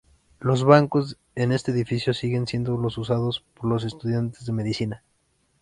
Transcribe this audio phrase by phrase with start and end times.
[0.39, 5.03] Los bancos en este edificio siguen siendo los usados por los estudiantes de medicina.